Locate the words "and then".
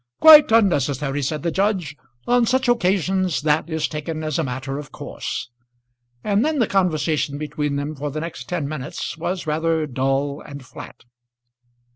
6.23-6.57